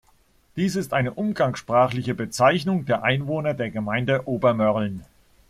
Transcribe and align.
Dies 0.55 0.75
ist 0.75 0.93
eine 0.95 1.13
umgangssprachliche 1.13 2.15
Bezeichnung 2.15 2.85
der 2.87 3.03
Einwohner 3.03 3.53
der 3.53 3.69
Gemeinde 3.69 4.27
Ober-Mörlen. 4.27 5.05